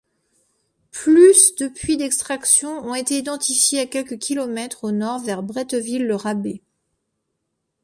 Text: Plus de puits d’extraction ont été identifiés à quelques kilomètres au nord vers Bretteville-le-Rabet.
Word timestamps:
Plus 0.89 1.53
de 1.57 1.67
puits 1.67 1.95
d’extraction 1.95 2.83
ont 2.83 2.95
été 2.95 3.19
identifiés 3.19 3.81
à 3.81 3.85
quelques 3.85 4.17
kilomètres 4.17 4.83
au 4.85 4.91
nord 4.91 5.19
vers 5.19 5.43
Bretteville-le-Rabet. 5.43 6.63